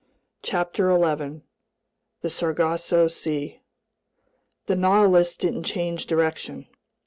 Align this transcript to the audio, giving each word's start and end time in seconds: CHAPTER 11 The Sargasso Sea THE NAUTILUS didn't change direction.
CHAPTER 0.41 0.89
11 0.89 1.43
The 2.21 2.29
Sargasso 2.31 3.07
Sea 3.07 3.61
THE 4.65 4.75
NAUTILUS 4.75 5.37
didn't 5.37 5.65
change 5.65 6.07
direction. 6.07 6.65